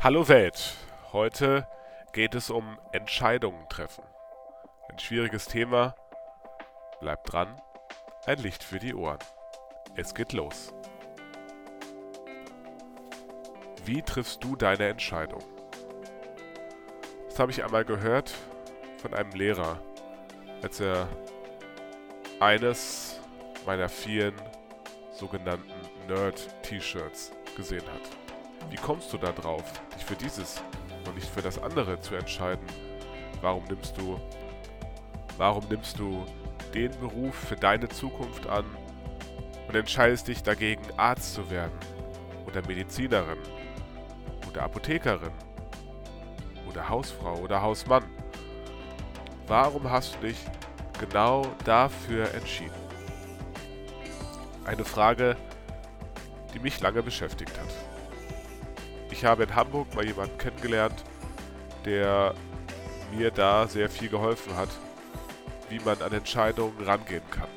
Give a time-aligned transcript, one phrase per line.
[0.00, 0.76] Hallo Welt,
[1.12, 1.66] heute
[2.12, 4.04] geht es um Entscheidungen treffen.
[4.88, 5.96] Ein schwieriges Thema.
[7.00, 7.60] Bleibt dran,
[8.24, 9.18] ein Licht für die Ohren.
[9.96, 10.72] Es geht los.
[13.84, 15.42] Wie triffst du deine Entscheidung?
[17.28, 18.32] Das habe ich einmal gehört
[19.02, 19.80] von einem Lehrer,
[20.62, 21.08] als er
[22.38, 23.18] eines
[23.66, 24.36] meiner vielen
[25.10, 25.72] sogenannten
[26.06, 28.27] Nerd-T-Shirts gesehen hat.
[28.70, 29.64] Wie kommst du da drauf,
[29.94, 30.62] dich für dieses
[31.06, 32.66] und nicht für das andere zu entscheiden?
[33.40, 34.18] Warum nimmst du
[35.36, 36.24] warum nimmst du
[36.74, 38.64] den Beruf für deine Zukunft an
[39.68, 41.78] und entscheidest dich dagegen Arzt zu werden
[42.46, 43.38] oder Medizinerin
[44.48, 45.32] oder Apothekerin
[46.68, 48.04] oder Hausfrau oder Hausmann?
[49.46, 50.38] Warum hast du dich
[51.00, 52.74] genau dafür entschieden?
[54.64, 55.36] Eine Frage,
[56.52, 57.87] die mich lange beschäftigt hat.
[59.18, 61.02] Ich habe in Hamburg mal jemanden kennengelernt,
[61.84, 62.36] der
[63.10, 64.68] mir da sehr viel geholfen hat,
[65.68, 67.48] wie man an Entscheidungen rangehen kann.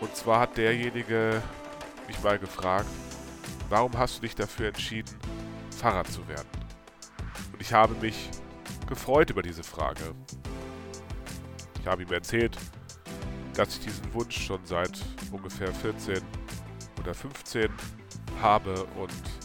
[0.00, 1.42] Und zwar hat derjenige
[2.06, 2.86] mich mal gefragt,
[3.68, 5.18] warum hast du dich dafür entschieden,
[5.72, 6.48] Pfarrer zu werden?
[7.52, 8.30] Und ich habe mich
[8.88, 10.14] gefreut über diese Frage.
[11.80, 12.56] Ich habe ihm erzählt,
[13.54, 14.96] dass ich diesen Wunsch schon seit
[15.32, 16.22] ungefähr 14
[17.00, 17.68] oder 15
[18.40, 19.39] habe und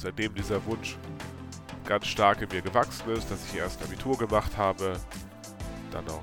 [0.00, 0.96] seitdem dieser Wunsch
[1.84, 4.98] ganz stark in mir gewachsen ist, dass ich erst Abitur gemacht habe,
[5.90, 6.22] dann auch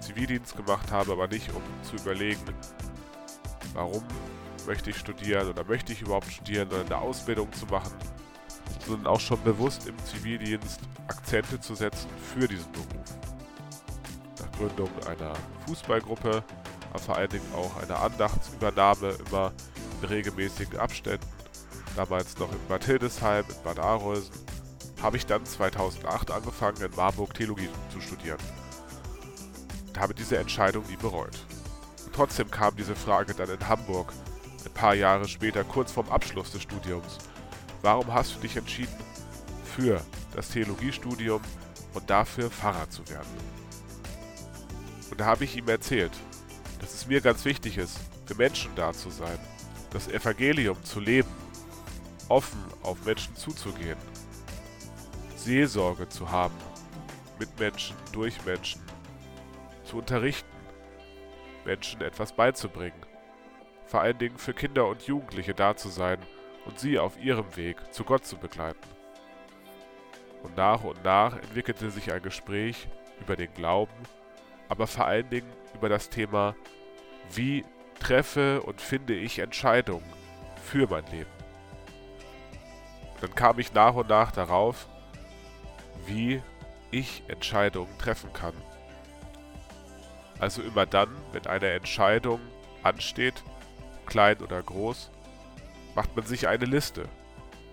[0.00, 2.42] Zivildienst gemacht habe, aber nicht um zu überlegen,
[3.74, 4.02] warum
[4.66, 7.96] möchte ich studieren oder möchte ich überhaupt studieren oder eine Ausbildung zu machen,
[8.86, 13.18] sondern auch schon bewusst im Zivildienst Akzente zu setzen für diesen Beruf.
[14.38, 15.34] Nach Gründung einer
[15.66, 16.42] Fußballgruppe,
[16.90, 19.52] aber vor allen Dingen auch einer Andachtsübernahme immer
[20.00, 21.26] in regelmäßigen Abständen,
[21.98, 24.32] damals noch in Bad Hildesheim, in Bad Arolsen,
[25.02, 28.38] habe ich dann 2008 angefangen, in Marburg Theologie zu studieren.
[29.88, 31.44] Und habe diese Entscheidung nie bereut.
[32.04, 34.12] Und trotzdem kam diese Frage dann in Hamburg,
[34.64, 37.18] ein paar Jahre später, kurz vorm Abschluss des Studiums.
[37.82, 38.94] Warum hast du dich entschieden
[39.76, 40.00] für
[40.36, 41.40] das Theologiestudium
[41.94, 43.26] und dafür Pfarrer zu werden?
[45.10, 46.12] Und da habe ich ihm erzählt,
[46.80, 49.38] dass es mir ganz wichtig ist, für Menschen da zu sein,
[49.90, 51.47] das Evangelium zu leben,
[52.28, 53.98] offen auf Menschen zuzugehen,
[55.36, 56.54] Seelsorge zu haben,
[57.38, 58.80] mit Menschen, durch Menschen,
[59.84, 60.48] zu unterrichten,
[61.64, 63.00] Menschen etwas beizubringen,
[63.86, 66.18] vor allen Dingen für Kinder und Jugendliche da zu sein
[66.66, 68.86] und sie auf ihrem Weg zu Gott zu begleiten.
[70.42, 72.88] Und nach und nach entwickelte sich ein Gespräch
[73.20, 73.92] über den Glauben,
[74.68, 76.54] aber vor allen Dingen über das Thema,
[77.32, 77.64] wie
[77.98, 80.04] treffe und finde ich Entscheidungen
[80.62, 81.37] für mein Leben.
[83.20, 84.86] Dann kam ich nach und nach darauf,
[86.06, 86.42] wie
[86.90, 88.54] ich Entscheidungen treffen kann.
[90.38, 92.40] Also immer dann, wenn eine Entscheidung
[92.82, 93.42] ansteht,
[94.06, 95.10] klein oder groß,
[95.94, 97.08] macht man sich eine Liste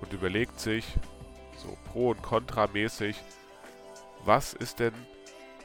[0.00, 0.84] und überlegt sich,
[1.56, 3.16] so pro und contra mäßig,
[4.24, 4.94] was ist denn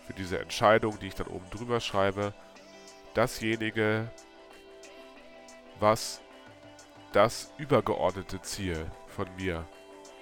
[0.06, 2.34] für diese Entscheidung, die ich dann oben drüber schreibe,
[3.14, 4.12] dasjenige,
[5.80, 6.22] was
[7.12, 9.68] das übergeordnete Ziel von mir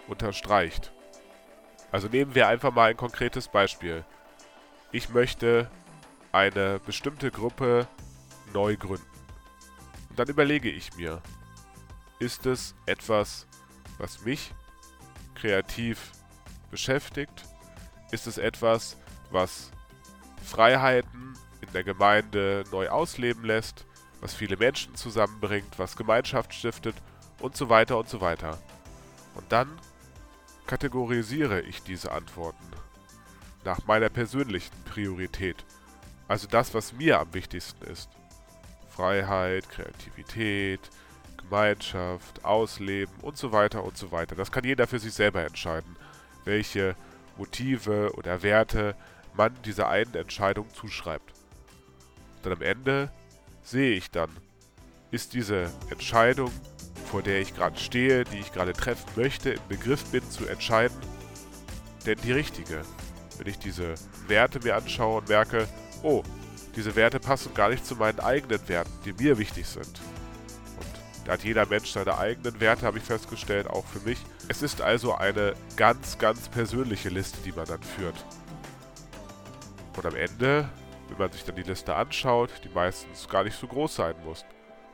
[0.07, 0.91] unterstreicht.
[1.91, 4.05] Also nehmen wir einfach mal ein konkretes Beispiel.
[4.91, 5.69] Ich möchte
[6.31, 7.87] eine bestimmte Gruppe
[8.53, 9.05] neu gründen.
[10.09, 11.21] Und dann überlege ich mir,
[12.19, 13.47] ist es etwas,
[13.97, 14.53] was mich
[15.35, 16.11] kreativ
[16.69, 17.45] beschäftigt?
[18.11, 18.97] Ist es etwas,
[19.31, 19.71] was
[20.43, 23.85] Freiheiten in der Gemeinde neu ausleben lässt?
[24.21, 26.95] was viele Menschen zusammenbringt, was Gemeinschaft stiftet
[27.39, 28.57] und so weiter und so weiter.
[29.35, 29.69] Und dann
[30.67, 32.65] kategorisiere ich diese Antworten
[33.63, 35.63] nach meiner persönlichen Priorität,
[36.27, 38.09] also das, was mir am wichtigsten ist.
[38.89, 40.79] Freiheit, Kreativität,
[41.37, 44.35] Gemeinschaft, Ausleben und so weiter und so weiter.
[44.35, 45.95] Das kann jeder für sich selber entscheiden,
[46.45, 46.95] welche
[47.37, 48.95] Motive oder Werte
[49.33, 51.33] man dieser einen Entscheidung zuschreibt.
[52.37, 53.11] Und dann am Ende
[53.63, 54.29] sehe ich dann,
[55.11, 56.51] ist diese Entscheidung,
[57.11, 60.97] vor der ich gerade stehe, die ich gerade treffen möchte, im Begriff bin zu entscheiden,
[62.05, 62.81] denn die richtige?
[63.37, 63.95] Wenn ich diese
[64.27, 65.67] Werte mir anschaue und merke,
[66.03, 66.23] oh,
[66.75, 69.99] diese Werte passen gar nicht zu meinen eigenen Werten, die mir wichtig sind.
[70.77, 74.19] Und da hat jeder Mensch seine eigenen Werte, habe ich festgestellt, auch für mich.
[74.47, 78.25] Es ist also eine ganz, ganz persönliche Liste, die man dann führt.
[79.97, 80.69] Und am Ende
[81.11, 84.45] wenn man sich dann die Liste anschaut, die meistens gar nicht so groß sein muss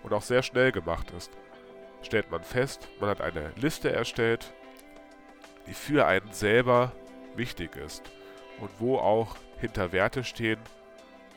[0.03, 1.31] und auch sehr schnell gemacht ist,
[2.01, 4.53] stellt man fest, man hat eine Liste erstellt,
[5.67, 6.93] die für einen selber
[7.35, 8.11] wichtig ist
[8.59, 10.59] und wo auch hinter Werte stehen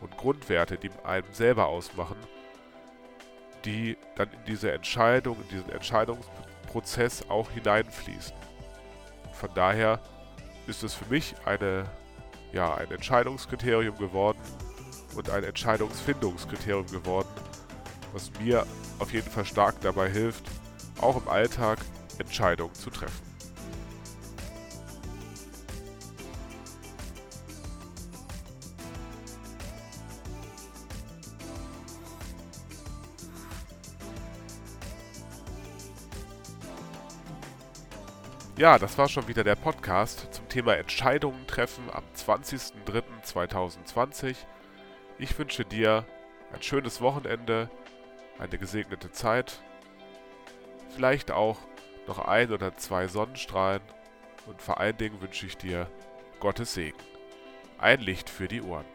[0.00, 2.16] und Grundwerte, die einem selber ausmachen,
[3.64, 8.34] die dann in diese Entscheidung, in diesen Entscheidungsprozess auch hineinfließen.
[9.32, 10.00] Von daher
[10.66, 11.84] ist es für mich eine,
[12.52, 14.40] ja, ein Entscheidungskriterium geworden
[15.16, 17.28] und ein Entscheidungsfindungskriterium geworden,
[18.12, 18.66] was mir
[18.98, 20.44] auf jeden Fall stark dabei hilft,
[21.00, 21.78] auch im Alltag
[22.18, 23.30] Entscheidungen zu treffen.
[38.60, 44.36] Ja, das war schon wieder der Podcast zum Thema Entscheidungen treffen am 20.03.2020.
[45.16, 46.04] Ich wünsche dir
[46.52, 47.70] ein schönes Wochenende,
[48.40, 49.62] eine gesegnete Zeit,
[50.88, 51.58] vielleicht auch
[52.06, 53.82] noch ein oder zwei Sonnenstrahlen
[54.46, 55.88] und vor allen Dingen wünsche ich dir
[56.40, 56.98] Gottes Segen.
[57.78, 58.86] Ein Licht für die Ohren.